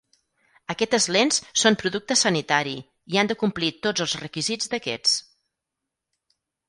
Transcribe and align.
Aquestes 0.73 1.05
lents 1.15 1.37
són 1.63 1.75
producte 1.83 2.17
sanitari 2.21 2.73
i 3.15 3.19
han 3.23 3.29
de 3.33 3.37
complir 3.43 3.69
tots 3.87 4.05
els 4.07 4.17
requisits 4.23 4.73
d'aquests. 4.73 5.15